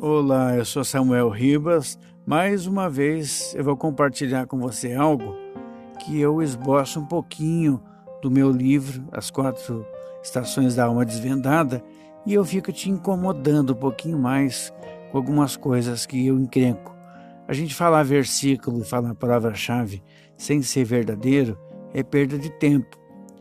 Olá, 0.00 0.54
eu 0.54 0.64
sou 0.64 0.84
Samuel 0.84 1.28
Ribas. 1.28 1.98
Mais 2.24 2.68
uma 2.68 2.88
vez 2.88 3.52
eu 3.56 3.64
vou 3.64 3.76
compartilhar 3.76 4.46
com 4.46 4.56
você 4.56 4.94
algo 4.94 5.34
que 5.98 6.20
eu 6.20 6.40
esboço 6.40 7.00
um 7.00 7.04
pouquinho 7.04 7.82
do 8.22 8.30
meu 8.30 8.48
livro, 8.48 9.02
As 9.10 9.28
Quatro 9.28 9.84
Estações 10.22 10.76
da 10.76 10.84
Alma 10.84 11.04
Desvendada, 11.04 11.82
e 12.24 12.32
eu 12.32 12.44
fico 12.44 12.70
te 12.70 12.88
incomodando 12.88 13.72
um 13.72 13.76
pouquinho 13.76 14.16
mais 14.16 14.72
com 15.10 15.18
algumas 15.18 15.56
coisas 15.56 16.06
que 16.06 16.28
eu 16.28 16.38
encrenco. 16.38 16.94
A 17.48 17.52
gente 17.52 17.74
falar 17.74 18.04
versículo 18.04 18.82
e 18.82 18.84
falar 18.84 19.16
palavra-chave 19.16 20.00
sem 20.36 20.62
ser 20.62 20.84
verdadeiro 20.84 21.58
é 21.92 22.04
perda 22.04 22.38
de 22.38 22.50
tempo. 22.50 22.96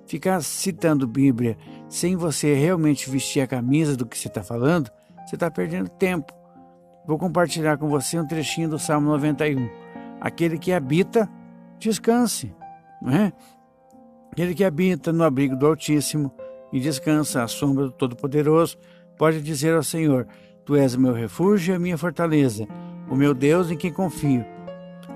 Ficar 0.07 0.41
citando 0.41 1.05
Bíblia 1.05 1.55
sem 1.87 2.15
você 2.15 2.55
realmente 2.55 3.11
vestir 3.11 3.41
a 3.41 3.47
camisa 3.47 3.95
do 3.95 4.07
que 4.07 4.17
você 4.17 4.27
está 4.27 4.41
falando, 4.41 4.89
você 5.23 5.35
está 5.35 5.51
perdendo 5.51 5.87
tempo. 5.87 6.36
Vou 7.07 7.17
compartilhar 7.17 7.77
com 7.77 7.87
você 7.87 8.19
um 8.19 8.27
trechinho 8.27 8.67
do 8.67 8.77
Salmo 8.77 9.09
91. 9.11 9.69
Aquele 10.19 10.59
que 10.59 10.73
habita, 10.73 11.29
descanse, 11.79 12.53
é? 13.07 13.31
Aquele 14.29 14.53
que 14.53 14.65
habita 14.65 15.13
no 15.13 15.23
abrigo 15.23 15.55
do 15.55 15.65
Altíssimo 15.65 16.33
e 16.73 16.81
descansa 16.81 17.43
à 17.43 17.47
sombra 17.47 17.85
do 17.85 17.91
Todo-Poderoso, 17.91 18.77
pode 19.17 19.41
dizer 19.41 19.73
ao 19.73 19.83
Senhor: 19.83 20.27
Tu 20.65 20.75
és 20.75 20.95
o 20.95 20.99
meu 20.99 21.13
refúgio 21.13 21.71
e 21.71 21.75
a 21.77 21.79
minha 21.79 21.97
fortaleza, 21.97 22.67
o 23.09 23.15
meu 23.15 23.33
Deus 23.33 23.71
em 23.71 23.77
quem 23.77 23.93
confio. 23.93 24.45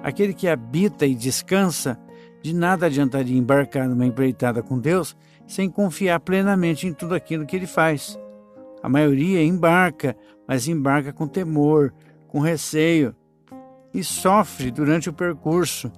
Aquele 0.02 0.34
que 0.34 0.48
habita 0.48 1.06
e 1.06 1.14
descansa, 1.14 2.00
de 2.42 2.56
nada 2.56 2.86
adiantaria 2.86 3.38
embarcar 3.38 3.88
numa 3.90 4.06
empreitada 4.06 4.64
com 4.64 4.80
Deus 4.80 5.16
sem 5.46 5.70
confiar 5.70 6.22
plenamente 6.22 6.88
em 6.88 6.94
tudo 6.94 7.14
aquilo 7.14 7.46
que 7.46 7.56
ele 7.56 7.68
faz. 7.68 8.18
A 8.82 8.90
maioria 8.90 9.44
embarca, 9.44 10.16
mas 10.52 10.68
embarca 10.68 11.14
com 11.14 11.30
temor, 11.30 11.94
com 12.28 12.42
receio 12.42 13.16
e 13.94 14.04
sofre 14.04 14.70
durante 14.70 15.10
o 15.10 15.14
percurso. 15.14 15.90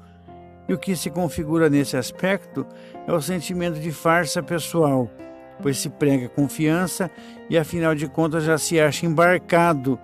E 0.69 0.73
o 0.75 0.77
que 0.77 0.95
se 0.95 1.09
configura 1.09 1.71
nesse 1.71 1.97
aspecto 1.97 2.63
é 3.07 3.11
o 3.11 3.19
sentimento 3.19 3.79
de 3.79 3.91
farsa 3.91 4.43
pessoal, 4.43 5.09
pois 5.59 5.79
se 5.79 5.89
prega 5.89 6.29
confiança 6.29 7.09
e 7.49 7.57
afinal 7.57 7.95
de 7.95 8.07
contas 8.07 8.43
já 8.43 8.55
se 8.59 8.79
acha 8.79 9.07
embarcado 9.07 9.97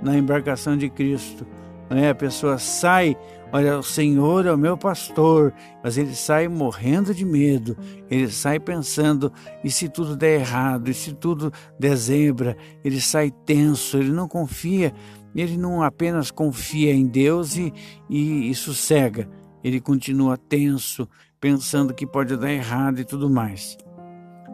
na 0.00 0.16
embarcação 0.16 0.76
de 0.76 0.88
Cristo. 0.88 1.44
Né? 1.90 2.10
A 2.10 2.14
pessoa 2.14 2.58
sai, 2.58 3.16
olha, 3.52 3.78
o 3.78 3.82
Senhor 3.82 4.46
é 4.46 4.52
o 4.52 4.58
meu 4.58 4.76
pastor, 4.76 5.52
mas 5.82 5.96
ele 5.96 6.14
sai 6.14 6.48
morrendo 6.48 7.14
de 7.14 7.24
medo, 7.24 7.76
ele 8.10 8.30
sai 8.30 8.58
pensando, 8.58 9.32
e 9.62 9.70
se 9.70 9.88
tudo 9.88 10.16
der 10.16 10.40
errado, 10.40 10.90
e 10.90 10.94
se 10.94 11.12
tudo 11.12 11.52
der 11.78 11.96
zebra, 11.96 12.56
ele 12.84 13.00
sai 13.00 13.30
tenso, 13.30 13.96
ele 13.96 14.10
não 14.10 14.28
confia, 14.28 14.92
ele 15.34 15.56
não 15.56 15.82
apenas 15.82 16.30
confia 16.30 16.92
em 16.92 17.06
Deus 17.06 17.56
e, 17.56 17.72
e, 18.08 18.50
e 18.50 18.54
sossega, 18.54 19.28
ele 19.62 19.80
continua 19.80 20.36
tenso, 20.36 21.08
pensando 21.40 21.94
que 21.94 22.06
pode 22.06 22.36
dar 22.36 22.52
errado 22.52 23.00
e 23.00 23.04
tudo 23.04 23.28
mais. 23.28 23.76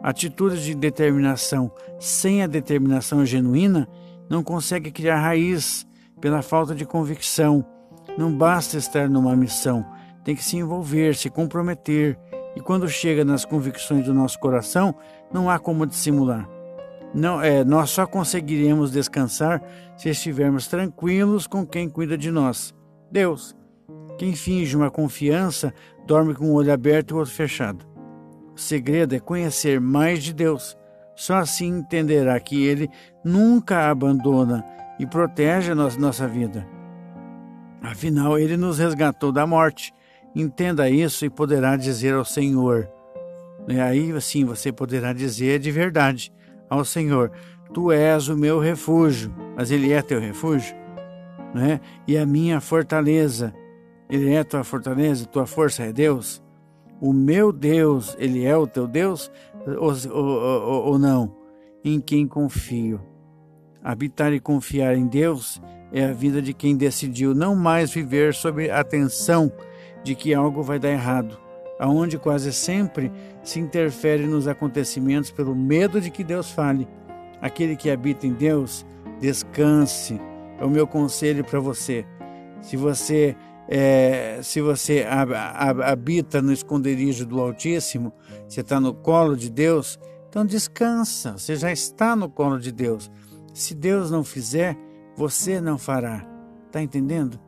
Atitudes 0.03 0.63
de 0.63 0.75
determinação 0.75 1.71
sem 1.97 2.43
a 2.43 2.47
determinação 2.47 3.25
genuína 3.25 3.87
não 4.29 4.43
consegue 4.43 4.91
criar 4.91 5.19
raiz 5.19 5.87
pela 6.19 6.41
falta 6.41 6.75
de 6.75 6.85
convicção. 6.85 7.65
Não 8.17 8.31
basta 8.31 8.77
estar 8.77 9.09
numa 9.09 9.35
missão, 9.35 9.85
tem 10.23 10.35
que 10.35 10.43
se 10.43 10.57
envolver, 10.57 11.15
se 11.15 11.29
comprometer. 11.29 12.17
E 12.55 12.61
quando 12.61 12.87
chega 12.87 13.25
nas 13.25 13.43
convicções 13.43 14.05
do 14.05 14.13
nosso 14.13 14.39
coração, 14.39 14.95
não 15.31 15.49
há 15.49 15.57
como 15.57 15.87
dissimular. 15.87 16.47
Não, 17.13 17.41
é, 17.41 17.63
nós 17.63 17.89
só 17.89 18.05
conseguiremos 18.05 18.91
descansar 18.91 19.61
se 19.95 20.09
estivermos 20.09 20.67
tranquilos 20.67 21.45
com 21.45 21.65
quem 21.65 21.89
cuida 21.89 22.17
de 22.17 22.31
nós, 22.31 22.73
Deus. 23.11 23.55
Quem 24.17 24.35
finge 24.35 24.75
uma 24.75 24.91
confiança 24.91 25.73
dorme 26.05 26.33
com 26.33 26.45
o 26.45 26.53
olho 26.53 26.73
aberto 26.73 27.11
e 27.11 27.13
o 27.13 27.17
outro 27.17 27.33
fechado. 27.33 27.85
O 28.55 28.59
segredo 28.59 29.15
é 29.15 29.19
conhecer 29.19 29.79
mais 29.79 30.23
de 30.23 30.33
Deus. 30.33 30.77
Só 31.15 31.35
assim 31.35 31.77
entenderá 31.77 32.39
que 32.39 32.63
Ele 32.63 32.89
nunca 33.23 33.89
abandona 33.89 34.63
e 34.99 35.05
protege 35.05 35.71
a 35.71 35.75
nossa 35.75 36.27
vida. 36.27 36.67
Afinal, 37.83 38.39
ele 38.39 38.55
nos 38.55 38.79
resgatou 38.79 39.29
da 39.29 39.45
morte. 39.45 39.93
Entenda 40.33 40.89
isso 40.89 41.25
e 41.25 41.29
poderá 41.29 41.75
dizer 41.75 42.13
ao 42.13 42.23
Senhor. 42.23 42.89
E 43.67 43.77
aí, 43.77 44.11
assim, 44.13 44.45
você 44.45 44.71
poderá 44.71 45.11
dizer 45.11 45.59
de 45.59 45.69
verdade 45.69 46.31
ao 46.69 46.85
Senhor: 46.85 47.29
Tu 47.73 47.91
és 47.91 48.29
o 48.29 48.37
meu 48.37 48.57
refúgio, 48.57 49.35
mas 49.55 49.69
Ele 49.69 49.91
é 49.91 50.01
teu 50.01 50.19
refúgio, 50.19 50.73
né? 51.53 51.81
E 52.07 52.17
a 52.17 52.25
minha 52.25 52.61
fortaleza, 52.61 53.53
Ele 54.09 54.33
é 54.33 54.45
tua 54.45 54.63
fortaleza, 54.63 55.25
tua 55.25 55.45
força 55.45 55.83
é 55.83 55.91
Deus. 55.91 56.41
O 57.01 57.11
meu 57.11 57.51
Deus, 57.51 58.15
Ele 58.17 58.45
é 58.45 58.55
o 58.55 58.65
teu 58.65 58.87
Deus 58.87 59.29
ou, 59.67 59.91
ou, 60.09 60.41
ou, 60.41 60.85
ou 60.85 60.99
não? 60.99 61.35
Em 61.83 61.99
quem 61.99 62.25
confio. 62.25 63.12
Habitar 63.83 64.31
e 64.31 64.39
confiar 64.39 64.95
em 64.95 65.05
Deus 65.05 65.61
é 65.91 66.05
a 66.05 66.13
vida 66.13 66.41
de 66.41 66.53
quem 66.53 66.75
decidiu 66.75 67.35
não 67.35 67.55
mais 67.55 67.91
viver 67.91 68.33
sob 68.33 68.69
a 68.71 68.83
tensão 68.83 69.51
de 70.03 70.15
que 70.15 70.33
algo 70.33 70.63
vai 70.63 70.79
dar 70.79 70.89
errado, 70.89 71.37
aonde 71.79 72.17
quase 72.17 72.51
sempre 72.53 73.11
se 73.43 73.59
interfere 73.59 74.25
nos 74.25 74.47
acontecimentos 74.47 75.31
pelo 75.31 75.55
medo 75.55 75.99
de 75.99 76.09
que 76.09 76.23
Deus 76.23 76.49
fale. 76.49 76.87
Aquele 77.41 77.75
que 77.75 77.89
habita 77.91 78.25
em 78.25 78.33
Deus, 78.33 78.85
descanse. 79.19 80.19
É 80.59 80.65
o 80.65 80.69
meu 80.69 80.87
conselho 80.87 81.43
para 81.43 81.59
você. 81.59 82.05
Se 82.61 82.77
você 82.77 83.35
é, 83.67 84.39
se 84.43 84.61
você 84.61 85.05
habita 85.83 86.41
no 86.41 86.51
esconderijo 86.51 87.25
do 87.25 87.39
Altíssimo, 87.39 88.13
você 88.47 88.61
está 88.61 88.79
no 88.79 88.93
colo 88.93 89.35
de 89.35 89.49
Deus, 89.49 89.99
então 90.29 90.45
descansa. 90.45 91.37
Você 91.37 91.55
já 91.55 91.71
está 91.71 92.15
no 92.15 92.29
colo 92.29 92.59
de 92.59 92.71
Deus. 92.71 93.11
Se 93.53 93.75
Deus 93.75 94.09
não 94.09 94.23
fizer, 94.23 94.75
você 95.15 95.61
não 95.61 95.77
fará. 95.77 96.27
Está 96.65 96.81
entendendo? 96.81 97.39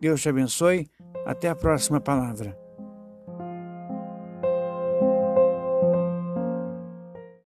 Deus 0.00 0.22
te 0.22 0.28
abençoe. 0.28 0.90
Até 1.26 1.48
a 1.48 1.54
próxima 1.54 2.00
palavra. 2.00 2.63